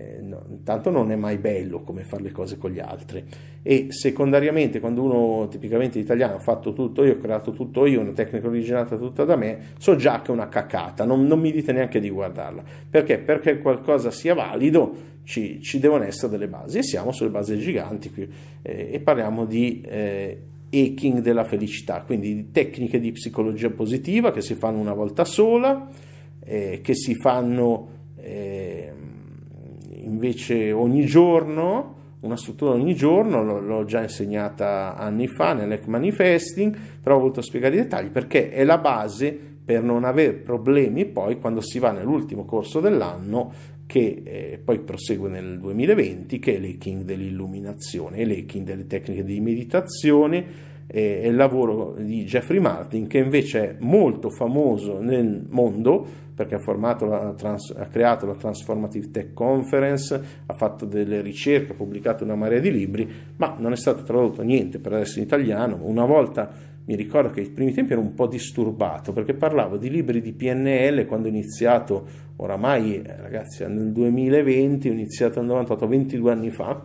tanto 0.64 0.90
non 0.90 1.12
è 1.12 1.16
mai 1.16 1.38
bello 1.38 1.82
come 1.82 2.04
fare 2.04 2.24
le 2.24 2.32
cose 2.32 2.58
con 2.58 2.72
gli 2.72 2.80
altri. 2.80 3.24
E 3.62 3.88
secondariamente 3.90 4.80
quando 4.80 5.04
uno 5.04 5.48
tipicamente 5.48 6.00
italiano 6.00 6.36
ha 6.36 6.40
fatto 6.40 6.74
tutto 6.74 7.04
io, 7.04 7.14
ho 7.14 7.18
creato 7.18 7.52
tutto 7.52 7.86
io, 7.86 8.02
una 8.02 8.12
tecnica 8.12 8.48
originata 8.48 8.98
tutta 8.98 9.24
da 9.24 9.36
me, 9.36 9.74
so 9.78 9.96
già 9.96 10.22
che 10.22 10.30
è 10.30 10.32
una 10.32 10.50
cacata, 10.50 11.06
non, 11.06 11.26
non 11.26 11.40
mi 11.40 11.52
dite 11.52 11.72
neanche 11.72 12.00
di 12.00 12.10
guardarla, 12.10 12.64
perché? 12.90 13.20
Perché 13.20 13.58
qualcosa 13.58 14.12
sia 14.12 14.34
valido 14.34 15.12
ci, 15.24 15.62
ci 15.62 15.80
devono 15.80 16.04
essere 16.04 16.32
delle 16.32 16.48
basi. 16.48 16.80
E 16.80 16.84
siamo 16.84 17.12
sulle 17.12 17.30
basi 17.30 17.58
giganti 17.60 18.12
qui 18.12 18.30
eh, 18.62 18.90
e 18.92 19.00
parliamo 19.00 19.46
di 19.46 19.82
eh, 19.82 20.42
hacking 20.72 21.20
della 21.20 21.44
felicità, 21.44 22.02
quindi 22.02 22.34
di 22.34 22.52
tecniche 22.52 23.00
di 23.00 23.12
psicologia 23.12 23.70
positiva 23.70 24.32
che 24.32 24.42
si 24.42 24.56
fanno 24.56 24.80
una 24.80 24.94
volta 24.94 25.24
sola, 25.24 25.88
eh, 26.44 26.82
che 26.82 26.96
si 26.96 27.16
fanno 27.16 27.88
eh, 28.18 28.92
invece 30.04 30.72
ogni 30.72 31.06
giorno, 31.06 32.02
una 32.22 32.38
struttura 32.38 32.72
ogni 32.72 32.96
giorno, 32.96 33.60
l'ho 33.60 33.86
già 33.86 34.02
insegnata 34.02 34.96
anni 34.96 35.28
fa 35.28 35.54
nell'EC 35.54 35.88
Manifesting, 35.88 36.78
però 37.02 37.16
ho 37.16 37.20
voluto 37.20 37.42
spiegare 37.42 37.76
i 37.76 37.80
dettagli 37.80 38.10
perché 38.10 38.50
è 38.50 38.64
la 38.64 38.78
base 38.78 39.52
per 39.64 39.82
non 39.82 40.04
avere 40.04 40.34
problemi 40.34 41.06
poi 41.06 41.40
quando 41.40 41.62
si 41.62 41.80
va 41.80 41.92
nell'ultimo 41.92 42.44
corso 42.44 42.82
dell'anno 42.82 43.54
che 43.86 44.22
eh, 44.24 44.62
poi 44.64 44.80
prosegue 44.80 45.30
nel 45.30 45.60
2020 45.60 46.40
che 46.40 46.56
è 46.56 46.60
l'hacking 46.60 47.04
dell'illuminazione, 47.04 48.26
l'hacking 48.26 48.66
delle 48.66 48.88
tecniche 48.88 49.24
di 49.24 49.40
meditazione 49.40 50.72
è 50.94 51.26
il 51.26 51.36
lavoro 51.36 51.96
di 51.98 52.24
Jeffrey 52.24 52.60
Martin 52.60 53.08
che 53.08 53.18
invece 53.18 53.62
è 53.62 53.76
molto 53.80 54.30
famoso 54.30 55.02
nel 55.02 55.44
mondo 55.50 56.06
perché 56.36 56.56
ha, 56.56 57.34
trans, 57.36 57.74
ha, 57.76 57.86
creato 57.86 58.28
la 58.28 58.36
Transformative 58.36 59.10
Tech 59.10 59.34
Conference, 59.34 60.22
ha 60.46 60.54
fatto 60.54 60.86
delle 60.86 61.22
ricerche, 61.22 61.72
ha 61.72 61.76
pubblicato 61.76 62.24
una 62.24 62.36
marea 62.36 62.60
di 62.60 62.72
libri, 62.72 63.08
ma 63.38 63.56
non 63.58 63.72
è 63.72 63.76
stato 63.76 64.04
tradotto 64.04 64.42
niente 64.44 64.80
per 64.80 64.94
adesso 64.94 65.18
in 65.18 65.26
italiano. 65.26 65.80
Una 65.82 66.06
volta 66.06 66.52
mi 66.86 66.96
ricordo 66.96 67.30
che 67.30 67.42
ai 67.42 67.50
primi 67.50 67.72
tempi 67.72 67.94
ero 67.94 68.02
un 68.02 68.14
po' 68.14 68.28
disturbato 68.28 69.14
perché 69.14 69.34
parlavo 69.34 69.78
di 69.78 69.90
libri 69.90 70.22
di 70.22 70.34
PNL 70.34 71.06
quando 71.06 71.28
ho 71.28 71.32
iniziato, 71.32 72.06
oramai 72.36 73.02
eh, 73.02 73.16
ragazzi 73.22 73.64
nel 73.66 73.92
2020, 73.92 74.90
ho 74.90 74.92
iniziato 74.92 75.40
nel 75.40 75.50
98, 75.50 75.88
22 75.88 76.32
anni 76.32 76.52
fa, 76.52 76.84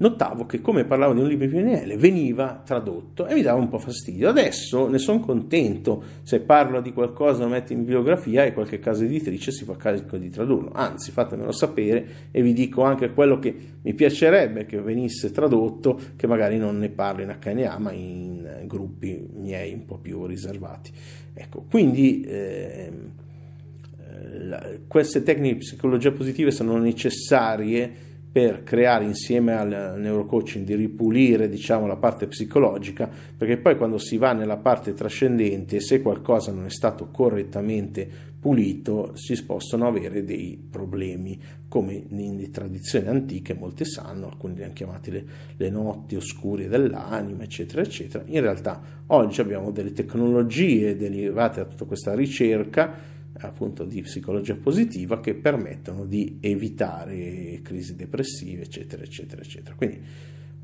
notavo 0.00 0.46
che 0.46 0.60
come 0.60 0.84
parlavo 0.84 1.14
di 1.14 1.20
un 1.20 1.28
libro 1.28 1.46
di 1.46 1.54
PNL 1.54 1.96
veniva 1.96 2.62
tradotto 2.64 3.26
e 3.26 3.34
mi 3.34 3.42
dava 3.42 3.58
un 3.60 3.68
po' 3.68 3.78
fastidio. 3.78 4.28
Adesso 4.28 4.88
ne 4.88 4.98
sono 4.98 5.20
contento, 5.20 6.02
se 6.22 6.40
parlo 6.40 6.80
di 6.80 6.92
qualcosa 6.92 7.44
lo 7.44 7.50
metto 7.50 7.72
in 7.72 7.80
bibliografia 7.80 8.44
e 8.44 8.52
qualche 8.52 8.78
casa 8.78 9.04
editrice 9.04 9.52
si 9.52 9.64
fa 9.64 9.76
carico 9.76 10.16
di 10.16 10.30
tradurlo. 10.30 10.70
Anzi, 10.72 11.10
fatemelo 11.10 11.52
sapere 11.52 12.28
e 12.30 12.42
vi 12.42 12.52
dico 12.52 12.82
anche 12.82 13.12
quello 13.12 13.38
che 13.38 13.54
mi 13.82 13.94
piacerebbe 13.94 14.66
che 14.66 14.80
venisse 14.80 15.30
tradotto, 15.30 15.98
che 16.16 16.26
magari 16.26 16.56
non 16.56 16.78
ne 16.78 16.88
parlo 16.88 17.22
in 17.22 17.36
HNA 17.38 17.78
ma 17.78 17.92
in 17.92 18.64
gruppi 18.64 19.28
miei 19.34 19.74
un 19.74 19.84
po' 19.84 19.98
più 19.98 20.26
riservati. 20.26 20.90
Ecco, 21.34 21.64
quindi... 21.68 22.22
Eh, 22.22 22.92
queste 24.86 25.22
tecniche 25.22 25.54
di 25.54 25.60
psicologia 25.60 26.10
positiva 26.10 26.50
sono 26.50 26.76
necessarie 26.76 28.09
per 28.32 28.62
creare 28.62 29.04
insieme 29.04 29.56
al 29.56 29.96
neurocoaching 29.98 30.64
di 30.64 30.76
ripulire 30.76 31.48
diciamo 31.48 31.86
la 31.86 31.96
parte 31.96 32.28
psicologica 32.28 33.10
perché 33.36 33.56
poi 33.56 33.76
quando 33.76 33.98
si 33.98 34.18
va 34.18 34.32
nella 34.32 34.56
parte 34.56 34.94
trascendente 34.94 35.80
se 35.80 36.00
qualcosa 36.00 36.52
non 36.52 36.66
è 36.66 36.70
stato 36.70 37.08
correttamente 37.10 38.28
pulito 38.40 39.12
si 39.14 39.44
possono 39.44 39.86
avere 39.86 40.24
dei 40.24 40.58
problemi 40.70 41.38
come 41.68 42.04
in 42.08 42.50
tradizioni 42.50 43.08
antiche 43.08 43.54
molti 43.54 43.84
sanno 43.84 44.26
alcuni 44.26 44.54
li 44.54 44.62
hanno 44.62 44.72
chiamati 44.72 45.10
le, 45.10 45.24
le 45.56 45.68
notti 45.68 46.16
oscure 46.16 46.66
dell'anima 46.66 47.44
eccetera 47.44 47.82
eccetera. 47.82 48.24
In 48.26 48.40
realtà 48.40 48.80
oggi 49.08 49.40
abbiamo 49.40 49.70
delle 49.70 49.92
tecnologie 49.92 50.96
derivate 50.96 51.60
da 51.60 51.66
tutta 51.66 51.84
questa 51.84 52.14
ricerca 52.14 53.18
appunto 53.46 53.84
di 53.84 54.02
psicologia 54.02 54.56
positiva 54.56 55.20
che 55.20 55.34
permettono 55.34 56.04
di 56.04 56.38
evitare 56.40 57.60
crisi 57.62 57.94
depressive, 57.94 58.62
eccetera, 58.62 59.02
eccetera, 59.02 59.42
eccetera. 59.42 59.74
Quindi 59.74 60.00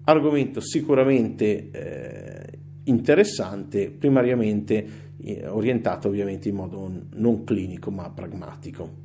argomento 0.04 0.60
sicuramente 0.60 1.70
eh, 1.70 2.58
interessante, 2.84 3.90
primariamente 3.90 4.86
eh, 5.22 5.46
orientato 5.46 6.08
ovviamente 6.08 6.48
in 6.48 6.54
modo 6.54 6.90
non 7.14 7.44
clinico 7.44 7.90
ma 7.90 8.10
pragmatico. 8.10 9.04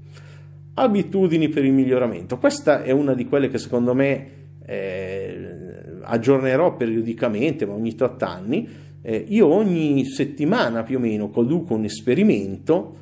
Abitudini 0.74 1.50
per 1.50 1.66
il 1.66 1.74
miglioramento. 1.74 2.38
Questa 2.38 2.84
è 2.84 2.92
una 2.92 3.14
di 3.14 3.26
quelle 3.26 3.50
che 3.50 3.58
secondo 3.58 3.94
me 3.94 4.40
eh, 4.66 6.00
aggiornerò 6.02 6.76
periodicamente, 6.76 7.66
ma 7.66 7.74
ogni 7.74 7.96
tot 7.96 8.22
anni. 8.24 8.68
Eh, 9.02 9.26
io 9.28 9.48
ogni 9.48 10.06
settimana 10.06 10.84
più 10.84 10.98
o 10.98 11.00
meno 11.00 11.30
conduco 11.30 11.74
un 11.74 11.86
esperimento 11.86 12.98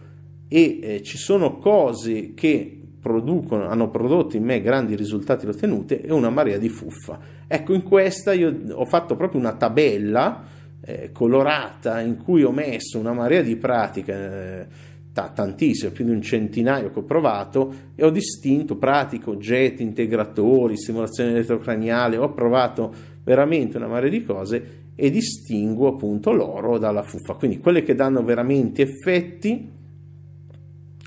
e 0.50 0.80
eh, 0.82 1.04
ci 1.04 1.18
sono 1.18 1.58
cose 1.58 2.34
che 2.34 2.80
producono, 3.00 3.68
hanno 3.68 3.90
prodotto 3.90 4.36
in 4.36 4.44
me 4.44 4.62
grandi 4.62 4.96
risultati 4.96 5.48
ottenuti 5.48 6.02
e 6.02 6.12
una 6.12 6.30
marea 6.30 6.58
di 6.58 6.68
fuffa. 6.68 7.20
Ecco, 7.48 7.74
in 7.74 7.84
questa 7.84 8.34
io 8.34 8.54
ho 8.74 8.86
fatto 8.86 9.16
proprio 9.16 9.40
una 9.40 9.54
tabella 9.54 10.44
eh, 10.82 11.12
colorata 11.14 12.02
in 12.02 12.18
cui 12.18 12.44
ho 12.44 12.52
messo 12.52 13.00
una 13.00 13.14
marea 13.14 13.42
di 13.42 13.56
pratiche, 13.56 14.14
eh, 14.14 14.68
t- 15.14 15.34
tantissime, 15.34 15.92
più 15.92 16.04
di 16.04 16.12
un 16.12 16.22
centinaio 16.22 16.92
che 16.92 17.00
ho 17.00 17.04
provato 17.04 17.74
e 17.96 18.04
ho 18.04 18.10
distinto 18.10 18.76
pratiche, 18.76 19.30
oggetti, 19.30 19.84
integratori, 19.84 20.78
stimolazione 20.78 21.32
elettrocraniale, 21.32 22.18
ho 22.18 22.34
provato 22.34 22.94
veramente 23.24 23.78
una 23.78 23.88
marea 23.88 24.10
di 24.10 24.24
cose 24.24 24.78
e 24.96 25.10
distingo 25.10 25.88
appunto 25.88 26.34
l'oro 26.34 26.78
dalla 26.78 27.04
fuffa. 27.04 27.36
Quindi 27.36 27.60
quelle 27.60 27.84
che 27.84 27.96
danno 27.96 28.24
veramente 28.24 28.82
effetti 28.82 29.78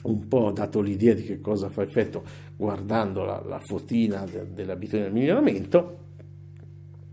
un 0.02 0.26
po' 0.28 0.50
dato 0.50 0.80
l'idea 0.80 1.14
di 1.14 1.22
che 1.22 1.40
cosa 1.40 1.68
fa 1.68 1.82
effetto 1.82 2.22
guardando 2.56 3.24
la, 3.24 3.42
la 3.46 3.60
fotina 3.60 4.24
de, 4.24 4.52
dell'abitudine 4.52 5.04
del 5.04 5.12
miglioramento 5.12 5.98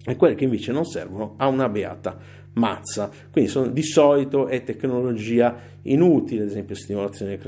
e 0.05 0.15
quelle 0.15 0.35
che 0.35 0.45
invece 0.45 0.71
non 0.71 0.85
servono 0.85 1.33
a 1.37 1.47
una 1.47 1.69
beata 1.69 2.17
mazza. 2.53 3.09
Quindi 3.31 3.49
sono, 3.49 3.67
di 3.67 3.83
solito 3.83 4.47
è 4.47 4.63
tecnologia 4.63 5.55
inutile, 5.83 6.43
ad 6.43 6.49
esempio 6.49 6.75
stimolazione. 6.75 7.39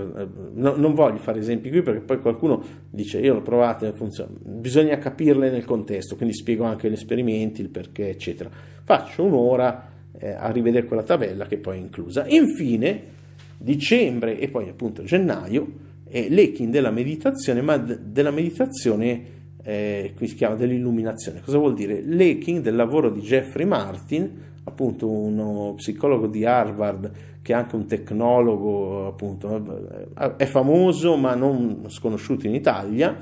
No, 0.53 0.75
non 0.75 0.93
voglio 0.93 1.17
fare 1.17 1.39
esempi 1.39 1.69
qui 1.69 1.81
perché 1.81 2.01
poi 2.01 2.19
qualcuno 2.19 2.63
dice 2.89 3.19
io 3.19 3.33
l'ho 3.33 3.41
provata 3.41 3.87
e 3.87 3.93
funziona. 3.93 4.31
Bisogna 4.37 4.97
capirle 4.97 5.49
nel 5.49 5.65
contesto, 5.65 6.15
quindi 6.15 6.35
spiego 6.35 6.65
anche 6.65 6.89
gli 6.89 6.93
esperimenti, 6.93 7.61
il 7.61 7.69
perché, 7.69 8.09
eccetera. 8.09 8.49
Faccio 8.83 9.23
un'ora 9.23 9.89
eh, 10.17 10.31
a 10.31 10.49
rivedere 10.51 10.85
quella 10.85 11.03
tabella 11.03 11.45
che 11.45 11.57
poi 11.57 11.77
è 11.77 11.81
inclusa. 11.81 12.25
Infine, 12.27 13.19
dicembre 13.61 14.39
e 14.39 14.47
poi 14.49 14.69
appunto 14.69 15.03
gennaio 15.03 15.89
è 16.07 16.27
l'Ekin 16.29 16.71
della 16.71 16.91
meditazione, 16.91 17.61
ma 17.61 17.77
della 17.77 18.31
meditazione 18.31 19.39
eh, 19.63 20.13
qui 20.15 20.27
si 20.27 20.35
chiama 20.35 20.55
dell'illuminazione. 20.55 21.41
Cosa 21.41 21.57
vuol 21.57 21.73
dire? 21.73 22.01
L'Ekin 22.01 22.61
del 22.61 22.75
lavoro 22.75 23.09
di 23.09 23.21
Jeffrey 23.21 23.65
Martin, 23.65 24.29
appunto 24.63 25.09
uno 25.09 25.73
psicologo 25.75 26.27
di 26.27 26.45
Harvard 26.45 27.11
che 27.41 27.53
è 27.53 27.55
anche 27.55 27.75
un 27.75 27.87
tecnologo, 27.87 29.07
appunto, 29.07 30.13
è 30.37 30.45
famoso 30.45 31.15
ma 31.17 31.33
non 31.33 31.85
sconosciuto 31.87 32.45
in 32.45 32.53
Italia, 32.53 33.17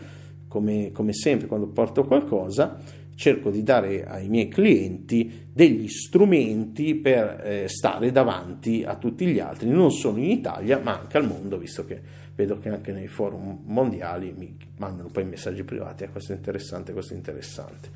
come, 0.47 0.91
come 0.91 1.13
sempre 1.13 1.47
quando 1.47 1.67
porto 1.67 2.03
qualcosa, 2.03 2.79
cerco 3.19 3.51
di 3.51 3.63
dare 3.63 4.05
ai 4.05 4.29
miei 4.29 4.47
clienti 4.47 5.47
degli 5.51 5.89
strumenti 5.89 6.95
per 6.95 7.41
eh, 7.43 7.67
stare 7.67 8.13
davanti 8.13 8.85
a 8.85 8.95
tutti 8.95 9.25
gli 9.25 9.39
altri, 9.39 9.69
non 9.69 9.91
solo 9.91 10.19
in 10.19 10.29
Italia 10.29 10.79
ma 10.81 11.01
anche 11.01 11.17
al 11.17 11.27
mondo, 11.27 11.57
visto 11.57 11.83
che 11.83 11.99
vedo 12.33 12.57
che 12.59 12.69
anche 12.69 12.93
nei 12.93 13.07
forum 13.07 13.59
mondiali 13.65 14.33
mi 14.37 14.55
mandano 14.77 15.09
poi 15.09 15.25
messaggi 15.25 15.65
privati, 15.65 16.05
eh, 16.05 16.09
questo 16.09 16.31
è 16.31 16.35
interessante, 16.35 16.93
questo 16.93 17.13
è 17.13 17.17
interessante. 17.17 17.89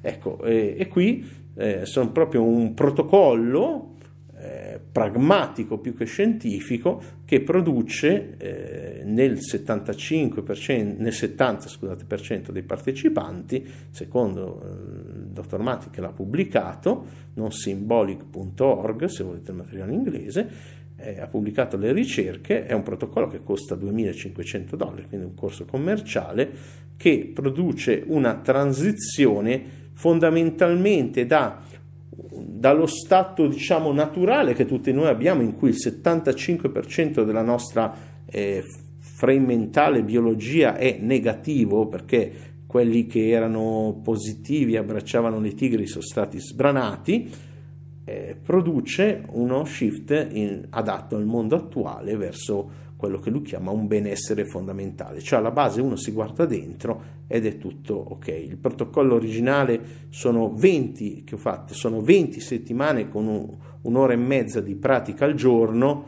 Ecco, 0.00 0.42
eh, 0.42 0.74
e 0.78 0.88
qui 0.88 1.28
eh, 1.54 1.84
sono 1.84 2.10
proprio 2.10 2.42
un 2.42 2.72
protocollo 2.72 3.96
eh, 4.42 4.80
pragmatico 4.90 5.78
più 5.78 5.94
che 5.94 6.04
scientifico 6.04 7.00
che 7.24 7.42
produce 7.42 8.36
eh, 8.38 9.04
nel 9.04 9.34
75%, 9.34 10.96
nel 10.98 11.12
70% 11.12 11.68
scusate, 11.68 12.04
per 12.04 12.20
cento 12.20 12.50
dei 12.50 12.64
partecipanti, 12.64 13.64
secondo 13.90 14.60
eh, 14.60 15.18
il 15.18 15.26
dottor 15.28 15.60
Matti 15.60 15.90
che 15.90 16.00
l'ha 16.00 16.10
pubblicato, 16.10 17.06
non 17.34 17.52
symbolic.org 17.52 19.04
se 19.04 19.22
volete 19.22 19.52
il 19.52 19.58
materiale 19.58 19.92
in 19.92 19.98
inglese, 19.98 20.50
eh, 20.96 21.20
ha 21.20 21.28
pubblicato 21.28 21.76
le 21.76 21.92
ricerche, 21.92 22.66
è 22.66 22.72
un 22.72 22.82
protocollo 22.82 23.28
che 23.28 23.44
costa 23.44 23.76
2.500 23.76 24.74
dollari, 24.74 25.06
quindi 25.06 25.26
un 25.26 25.34
corso 25.34 25.64
commerciale, 25.64 26.50
che 26.96 27.30
produce 27.32 28.02
una 28.08 28.38
transizione 28.38 29.80
fondamentalmente 29.92 31.26
da 31.26 31.62
dallo 32.62 32.86
stato 32.86 33.48
diciamo 33.48 33.90
naturale 33.92 34.54
che 34.54 34.66
tutti 34.66 34.92
noi 34.92 35.08
abbiamo 35.08 35.42
in 35.42 35.50
cui 35.50 35.70
il 35.70 35.78
75% 35.84 37.24
della 37.24 37.42
nostra 37.42 37.92
eh, 38.24 38.62
frame 39.00 39.68
biologia 40.04 40.76
è 40.76 40.98
negativo 41.00 41.88
perché 41.88 42.32
quelli 42.64 43.06
che 43.06 43.30
erano 43.30 43.98
positivi 44.00 44.76
abbracciavano 44.76 45.40
le 45.40 45.54
tigri 45.54 45.88
sono 45.88 46.04
stati 46.04 46.38
sbranati 46.38 47.30
eh, 48.04 48.36
produce 48.40 49.24
uno 49.30 49.64
shift 49.64 50.28
in, 50.30 50.64
adatto 50.70 51.16
al 51.16 51.24
mondo 51.24 51.56
attuale 51.56 52.16
verso 52.16 52.70
quello 53.02 53.18
che 53.18 53.30
lui 53.30 53.42
chiama 53.42 53.72
un 53.72 53.88
benessere 53.88 54.44
fondamentale, 54.44 55.20
cioè 55.20 55.40
alla 55.40 55.50
base 55.50 55.80
uno 55.80 55.96
si 55.96 56.12
guarda 56.12 56.46
dentro 56.46 57.02
ed 57.26 57.46
è 57.46 57.58
tutto 57.58 57.94
ok. 57.94 58.28
Il 58.28 58.58
protocollo 58.58 59.16
originale 59.16 60.06
sono 60.10 60.54
20 60.54 61.24
che 61.24 61.34
ho 61.34 61.38
fatto, 61.38 61.74
sono 61.74 62.00
20 62.00 62.38
settimane 62.38 63.08
con 63.08 63.26
un, 63.26 63.56
un'ora 63.80 64.12
e 64.12 64.16
mezza 64.16 64.60
di 64.60 64.76
pratica 64.76 65.24
al 65.24 65.34
giorno. 65.34 66.04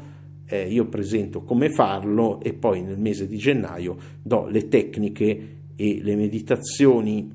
Eh, 0.46 0.70
io 0.70 0.86
presento 0.86 1.42
come 1.42 1.68
farlo 1.68 2.38
e 2.40 2.52
poi 2.52 2.80
nel 2.80 3.00
mese 3.00 3.26
di 3.26 3.38
gennaio 3.38 3.96
do 4.22 4.46
le 4.46 4.68
tecniche 4.68 5.56
e 5.74 5.98
le 6.00 6.14
meditazioni 6.14 7.28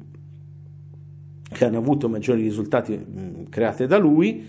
che 1.51 1.65
hanno 1.65 1.79
avuto 1.79 2.07
maggiori 2.07 2.43
risultati 2.43 2.95
mh, 2.95 3.49
create 3.49 3.87
da 3.87 3.97
lui 3.97 4.47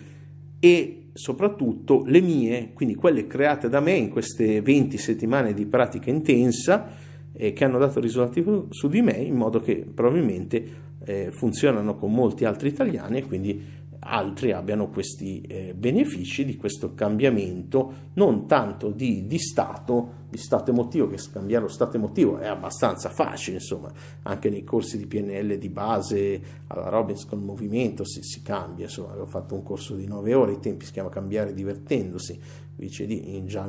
e 0.61 1.00
soprattutto 1.13 2.03
le 2.07 2.21
mie, 2.21 2.71
quindi 2.73 2.95
quelle 2.95 3.27
create 3.27 3.69
da 3.69 3.81
me 3.81 3.93
in 3.93 4.09
queste 4.09 4.61
20 4.61 4.99
settimane 4.99 5.55
di 5.55 5.67
pratica 5.67 6.11
intensa 6.11 6.89
eh, 7.33 7.53
che 7.53 7.65
hanno 7.65 7.79
dato 7.79 8.01
risultati 8.01 8.45
su 8.71 8.89
di 8.89 9.03
me 9.03 9.17
in 9.17 9.35
modo 9.35 9.61
che 9.61 9.87
probabilmente 9.93 10.89
eh, 11.05 11.31
funzionano 11.31 11.95
con 11.97 12.13
molti 12.13 12.45
altri 12.45 12.69
italiani 12.69 13.19
e 13.19 13.25
quindi 13.25 13.63
altri 14.01 14.53
abbiano 14.53 14.89
questi 14.89 15.41
eh, 15.43 15.75
benefici 15.75 16.45
di 16.45 16.57
questo 16.57 16.95
cambiamento, 16.95 18.09
non 18.15 18.47
tanto 18.47 18.91
di, 18.91 19.27
di, 19.27 19.39
stato, 19.39 20.13
di 20.29 20.39
stato 20.39 20.71
emotivo, 20.71 21.09
che 21.09 21.19
scambiare 21.19 21.65
lo 21.65 21.71
stato 21.71 21.97
emotivo 21.97 22.39
è 22.39 22.47
abbastanza 22.47 23.11
facile, 23.11 23.57
insomma, 23.57 23.93
anche 24.23 24.49
nei 24.49 24.65
corsi 24.65 24.97
di 24.97 25.07
PNL 25.07 25.59
di 25.59 25.69
base, 25.69 26.41
alla 26.69 26.89
Robbins 26.89 27.27
con 27.27 27.39
il 27.39 27.45
movimento 27.45 28.05
si, 28.05 28.23
si 28.23 28.43
cambia, 28.43 28.87
insomma, 28.87 29.11
avevo 29.11 29.27
fatto 29.27 29.55
un 29.55 29.63
corso 29.63 29.95
di 29.95 30.07
nove 30.07 30.35
ore, 30.35 30.53
i 30.53 30.61
tempi 30.61 30.87
si 30.87 30.93
chiama 30.93 31.09
Cambiare 31.11 31.53
divertendosi, 31.53 32.39
invece 32.77 33.07
di 33.07 33.37
in 33.37 33.47
già 33.47 33.69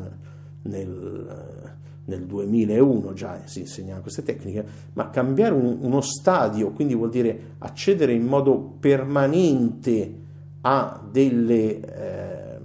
nel 0.64 1.80
nel 2.04 2.26
2001 2.26 3.14
già 3.14 3.42
si 3.46 3.62
insegnavano 3.62 4.02
queste 4.02 4.24
tecniche, 4.24 4.66
ma 4.94 5.10
cambiare 5.10 5.54
un, 5.54 5.78
uno 5.82 6.02
stadio, 6.02 6.72
quindi 6.72 6.96
vuol 6.96 7.10
dire 7.10 7.56
accedere 7.60 8.14
in 8.14 8.26
modo 8.26 8.58
permanente 8.58 10.21
a, 10.62 11.02
delle, 11.10 11.80
eh, 11.80 12.60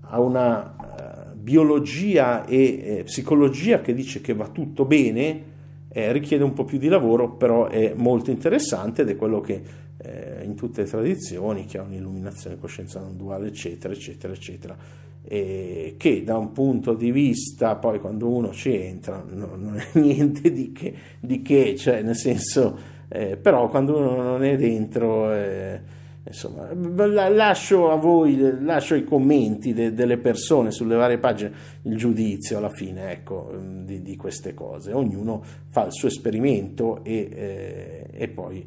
a 0.00 0.20
una 0.20 0.76
eh, 0.76 1.34
biologia 1.34 2.44
e 2.46 2.98
eh, 2.98 3.02
psicologia 3.04 3.80
che 3.80 3.94
dice 3.94 4.20
che 4.20 4.34
va 4.34 4.48
tutto 4.48 4.84
bene, 4.84 5.54
eh, 5.88 6.12
richiede 6.12 6.44
un 6.44 6.52
po' 6.52 6.64
più 6.64 6.78
di 6.78 6.88
lavoro, 6.88 7.32
però 7.32 7.68
è 7.68 7.94
molto 7.96 8.30
interessante 8.30 9.02
ed 9.02 9.10
è 9.10 9.16
quello 9.16 9.40
che 9.40 9.62
eh, 9.98 10.42
in 10.44 10.54
tutte 10.54 10.82
le 10.82 10.88
tradizioni, 10.88 11.66
che 11.66 11.78
ha 11.78 11.82
un'illuminazione 11.82 12.58
coscienza 12.58 13.00
non 13.00 13.16
duale, 13.16 13.48
eccetera, 13.48 13.92
eccetera, 13.92 14.32
eccetera, 14.32 14.76
che 15.28 16.22
da 16.24 16.36
un 16.36 16.52
punto 16.52 16.94
di 16.94 17.10
vista, 17.10 17.74
poi 17.74 17.98
quando 17.98 18.28
uno 18.28 18.52
ci 18.52 18.72
entra, 18.76 19.24
no, 19.28 19.56
non 19.56 19.76
è 19.76 19.86
niente 19.98 20.52
di 20.52 20.70
che, 20.70 20.94
di 21.18 21.42
che 21.42 21.74
cioè 21.74 22.02
nel 22.02 22.14
senso, 22.14 22.78
eh, 23.08 23.36
però 23.36 23.68
quando 23.68 23.96
uno 23.96 24.22
non 24.22 24.44
è 24.44 24.56
dentro 24.56 25.32
Insomma, 26.26 26.68
lascio 27.28 27.90
a 27.90 27.96
voi, 27.96 28.36
lascio 28.60 28.96
i 28.96 29.04
commenti 29.04 29.72
de, 29.72 29.94
delle 29.94 30.18
persone 30.18 30.72
sulle 30.72 30.96
varie 30.96 31.18
pagine, 31.18 31.52
il 31.82 31.96
giudizio 31.96 32.58
alla 32.58 32.68
fine 32.68 33.12
ecco, 33.12 33.52
di, 33.84 34.02
di 34.02 34.16
queste 34.16 34.52
cose. 34.52 34.92
Ognuno 34.92 35.42
fa 35.68 35.84
il 35.84 35.92
suo 35.92 36.08
esperimento 36.08 37.04
e, 37.04 37.28
eh, 37.32 38.06
e 38.10 38.28
poi 38.28 38.66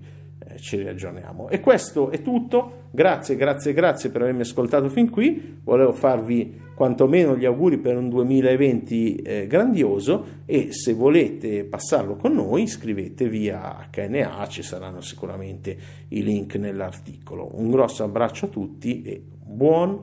ci 0.58 0.78
riaggiorniamo. 0.78 1.50
E 1.50 1.60
questo 1.60 2.10
è 2.10 2.22
tutto. 2.22 2.88
Grazie, 2.92 3.36
grazie, 3.36 3.74
grazie 3.74 4.10
per 4.10 4.22
avermi 4.22 4.42
ascoltato 4.42 4.90
fin 4.90 5.10
qui. 5.10 5.60
Volevo 5.64 5.94
farvi 5.94 6.68
quantomeno 6.74 7.36
gli 7.36 7.46
auguri 7.46 7.78
per 7.78 7.98
un 7.98 8.10
2020 8.10 9.16
eh, 9.18 9.48
grandioso 9.48 10.26
e 10.46 10.72
se 10.72 10.94
volete 10.94 11.66
passarlo 11.66 12.16
con 12.16 12.34
noi 12.34 12.64
iscrivetevi 12.64 13.50
a 13.50 13.90
HNA, 13.92 14.48
ci 14.48 14.64
saranno 14.64 15.02
sicuramente 15.02 15.78
i 16.10 16.24
link 16.24 16.56
nell'articolo. 16.56 17.50
Un 17.54 17.70
grosso 17.70 18.04
abbraccio 18.04 18.46
a 18.46 18.50
tutti 18.50 19.02
e 19.02 19.22
buon 19.44 20.02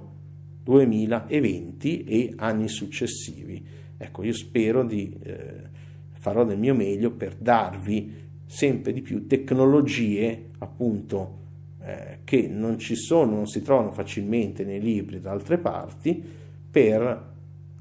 2020 0.63 2.05
e 2.05 2.33
anni 2.37 2.69
successivi. 2.69 3.65
Ecco, 3.97 4.23
io 4.23 4.35
spero 4.35 4.85
di 4.85 5.17
eh, 5.23 5.75
farò 6.13 6.45
del 6.45 6.59
mio 6.59 6.75
meglio 6.75 7.13
per 7.13 7.37
darvi 7.37 8.26
sempre 8.47 8.93
di 8.93 9.03
più 9.03 9.27
tecnologie 9.27 10.51
appunto 10.59 11.45
eh, 11.83 12.19
che 12.25 12.49
non 12.49 12.79
ci 12.79 12.95
sono, 12.95 13.35
non 13.35 13.47
si 13.47 13.63
trovano 13.63 13.91
facilmente 13.91 14.65
nei 14.65 14.81
libri 14.81 15.21
da 15.21 15.33
altre 15.33 15.59
parti 15.59 16.23
per 16.71 17.35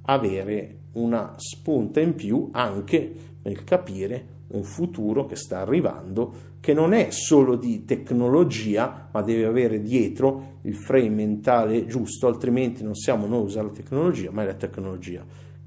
avere 0.03 0.77
una 0.93 1.33
spunta 1.37 1.99
in 1.99 2.15
più 2.15 2.49
anche 2.51 3.13
nel 3.43 3.63
capire 3.63 4.33
un 4.47 4.63
futuro 4.63 5.25
che 5.25 5.35
sta 5.35 5.59
arrivando 5.59 6.53
che 6.59 6.73
non 6.73 6.93
è 6.93 7.09
solo 7.09 7.55
di 7.55 7.83
tecnologia 7.83 9.09
ma 9.11 9.21
deve 9.21 9.45
avere 9.45 9.81
dietro 9.81 10.59
il 10.61 10.75
frame 10.75 11.09
mentale 11.09 11.85
giusto 11.85 12.27
altrimenti 12.27 12.83
non 12.83 12.95
siamo 12.95 13.25
noi 13.27 13.39
a 13.39 13.43
usare 13.43 13.67
la 13.67 13.73
tecnologia 13.73 14.31
ma 14.31 14.43
è 14.43 14.45
la 14.45 14.53
tecnologia 14.53 15.25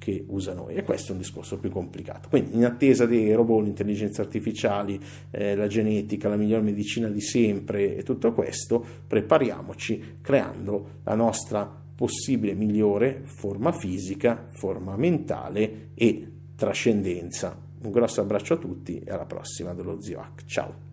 che 0.08 0.24
usa 0.28 0.54
noi 0.54 0.74
e 0.74 0.82
questo 0.82 1.10
è 1.10 1.12
un 1.12 1.18
discorso 1.18 1.58
più 1.58 1.70
complicato 1.70 2.28
quindi 2.30 2.56
in 2.56 2.64
attesa 2.64 3.04
dei 3.04 3.32
robot, 3.34 3.64
l'intelligenza 3.64 4.22
artificiale 4.22 4.98
eh, 5.30 5.54
la 5.54 5.66
genetica, 5.66 6.28
la 6.28 6.36
miglior 6.36 6.62
medicina 6.62 7.08
di 7.08 7.20
sempre 7.20 7.96
e 7.96 8.02
tutto 8.02 8.32
questo 8.32 8.84
prepariamoci 9.06 10.18
creando 10.22 11.00
la 11.04 11.14
nostra 11.14 11.86
possibile 11.98 12.54
migliore 12.54 13.22
forma 13.24 13.72
fisica, 13.72 14.46
forma 14.52 14.96
mentale 14.96 15.90
e 15.94 16.30
trascendenza. 16.54 17.60
Un 17.82 17.90
grosso 17.90 18.20
abbraccio 18.20 18.54
a 18.54 18.58
tutti 18.58 19.00
e 19.00 19.10
alla 19.10 19.26
prossima 19.26 19.74
dello 19.74 20.00
Zio 20.00 20.20
Hack. 20.20 20.44
Ciao! 20.44 20.87